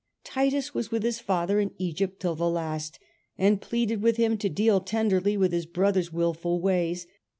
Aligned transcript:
Titus 0.23 0.73
was 0.73 0.89
with 0.89 1.03
his 1.03 1.19
father 1.19 1.59
in 1.59 1.75
Egypt 1.77 2.19
till 2.19 2.33
the 2.33 2.49
last, 2.49 2.97
and 3.37 3.61
pleaded 3.61 4.01
with 4.01 4.17
him 4.17 4.35
to 4.35 4.49
deal 4.49 4.79
tenderly 4.81 5.37
with 5.37 5.51
his 5.51 5.67
brother's 5.67 6.11
wilful 6.11 6.59
ways? 6.59 7.05